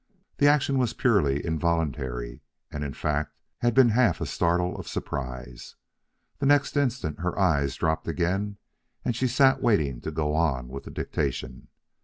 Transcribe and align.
The 0.37 0.47
action 0.47 0.79
was 0.79 0.95
purely 0.95 1.45
involuntary, 1.45 2.41
and, 2.71 2.83
in 2.83 2.91
fact, 2.95 3.37
had 3.59 3.75
been 3.75 3.89
half 3.89 4.19
a 4.19 4.25
startle 4.25 4.75
of 4.79 4.87
surprise. 4.87 5.75
The 6.39 6.47
next 6.47 6.75
instant 6.75 7.19
her 7.19 7.37
eyes 7.37 7.73
had 7.73 7.79
dropped 7.81 8.07
again, 8.07 8.57
and 9.05 9.15
she 9.15 9.27
sat 9.27 9.61
waiting 9.61 10.01
to 10.01 10.09
go 10.09 10.33
on 10.33 10.69
with 10.69 10.85
the 10.85 10.89
dictation. 10.91 11.67